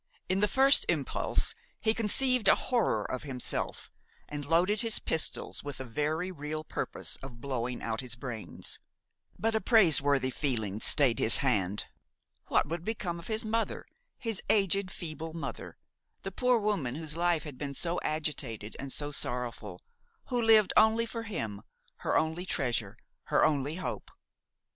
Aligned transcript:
In 0.29 0.39
the 0.39 0.47
first 0.47 0.83
impulse, 0.89 1.53
he 1.79 1.93
conceived 1.93 2.47
a 2.47 2.55
horror 2.55 3.05
of 3.05 3.21
himself 3.21 3.91
and 4.27 4.43
loaded 4.43 4.81
his 4.81 4.97
pistols 4.97 5.63
with 5.63 5.79
a 5.79 5.83
very 5.83 6.31
real 6.31 6.63
purpose 6.63 7.17
of 7.17 7.39
blowing 7.39 7.83
out 7.83 8.01
his 8.01 8.15
brains; 8.15 8.79
but 9.37 9.53
a 9.53 9.61
praiseworthy 9.61 10.31
feeling 10.31 10.79
stayed 10.81 11.19
his 11.19 11.37
hand. 11.45 11.85
What 12.47 12.65
would 12.67 12.83
become 12.83 13.19
of 13.19 13.27
his 13.27 13.45
mother, 13.45 13.85
his 14.17 14.41
aged, 14.49 14.89
feeble 14.89 15.33
mother, 15.33 15.77
the 16.23 16.31
poor 16.31 16.57
woman 16.57 16.95
whose 16.95 17.15
life 17.15 17.43
had 17.43 17.59
been 17.59 17.75
so 17.75 17.99
agitated 18.01 18.75
and 18.79 18.91
so 18.91 19.11
sorrowful, 19.11 19.83
who 20.29 20.41
lived 20.41 20.73
only 20.75 21.05
for 21.05 21.21
him, 21.21 21.61
her 21.97 22.17
only 22.17 22.47
treasure, 22.47 22.97
her 23.25 23.45
only 23.45 23.75
hope? 23.75 24.09